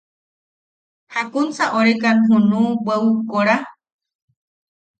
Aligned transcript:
¿Jakunsa 1.13 1.65
orekan 1.79 2.17
junu 2.27 2.61
bweʼu 2.85 3.11
kora? 3.31 3.57